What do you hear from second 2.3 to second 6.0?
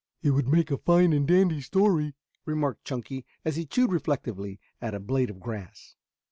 remarked Chunky, as he chewed reflectively at a blade of grass.